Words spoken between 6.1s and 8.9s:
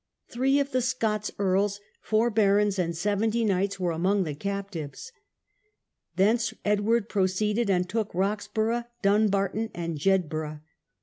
Thence Edward proceeded and took Rox burgh,